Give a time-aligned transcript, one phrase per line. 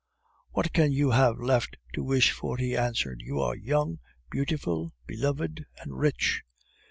[0.49, 3.21] "What can you have left to wish for?" he answered.
[3.21, 3.99] "You are young,
[4.31, 6.41] beautiful, beloved, and rich."